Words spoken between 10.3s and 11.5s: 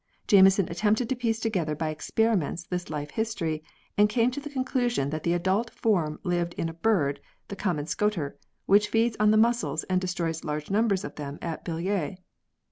large numbers of them